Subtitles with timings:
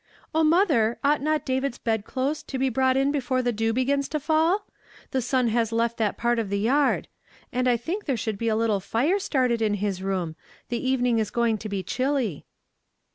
[0.33, 4.07] "O mother, ought not David's L .dclothes to be brought in before the dew begins
[4.09, 4.65] to fall?
[5.11, 7.07] The smi has left that part of the yard.
[7.53, 10.35] And I think there should be a little fire started in his room,
[10.69, 12.47] the evening is going to be chilly."